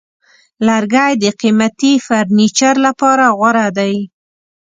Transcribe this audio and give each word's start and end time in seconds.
لرګی 0.67 1.13
د 1.23 1.25
قیمتي 1.41 1.93
فرنیچر 2.05 2.75
لپاره 2.85 3.25
غوره 3.37 3.67
دی. 3.77 3.95